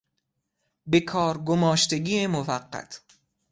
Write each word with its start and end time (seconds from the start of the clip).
بهکار 0.85 1.37
گماشتگی 1.45 2.27
موقت 2.27 3.01